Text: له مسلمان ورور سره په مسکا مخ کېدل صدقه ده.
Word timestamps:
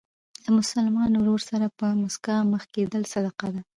له 0.43 0.49
مسلمان 0.59 1.11
ورور 1.15 1.41
سره 1.49 1.65
په 1.79 1.87
مسکا 2.01 2.37
مخ 2.51 2.63
کېدل 2.73 3.03
صدقه 3.13 3.47
ده. 3.53 3.61